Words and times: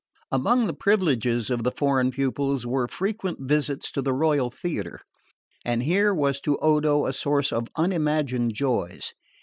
Among 0.31 0.65
the 0.65 0.73
privileges 0.73 1.51
of 1.51 1.63
the 1.63 1.71
foreign 1.71 2.09
pupils 2.09 2.65
were 2.65 2.87
frequent 2.87 3.37
visits 3.41 3.91
to 3.91 4.01
the 4.01 4.13
royal 4.13 4.49
theatre; 4.49 5.01
and 5.63 5.83
here 5.83 6.11
was 6.11 6.41
to 6.41 6.57
Odo 6.57 7.05
a 7.05 7.13
source 7.13 7.51
of 7.53 7.67
unimagined 7.75 8.55
joys. 8.55 9.13